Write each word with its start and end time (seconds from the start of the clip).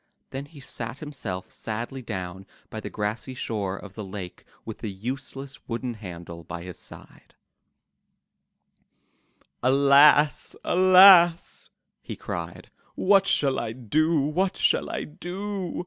Then 0.31 0.45
he 0.45 0.59
sat 0.59 0.97
himself 0.97 1.51
sadly 1.51 2.01
down 2.01 2.47
by 2.71 2.79
the 2.79 2.89
grassy 2.89 3.35
shore 3.35 3.77
of 3.77 3.93
the 3.93 4.03
lake 4.03 4.45
with 4.65 4.79
the 4.79 4.89
useless 4.89 5.59
wooden 5.67 5.93
handle 5.93 6.43
by 6.43 6.63
his 6.63 6.79
side. 6.79 7.35
78 9.63 9.63
UP 9.63 9.63
ONE 9.63 9.71
PAIR 9.91 10.23
OF 10.23 10.31
STAIRS 10.31 10.55
'^Alas! 10.55 10.55
Alas!" 10.63 11.69
he 12.01 12.15
cried, 12.15 12.71
"What 12.95 13.27
shall 13.27 13.59
I 13.59 13.73
do? 13.73 14.19
What 14.21 14.57
shall 14.57 14.89
I 14.89 15.03
do? 15.03 15.79